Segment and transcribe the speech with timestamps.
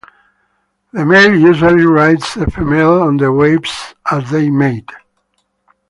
[0.93, 4.89] The male usually rides the female on the waves as they mate.